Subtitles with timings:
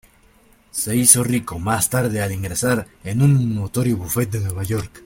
[0.71, 4.99] Se hizo rico más tarde al ingresar en un notorio bufete de Nueva York.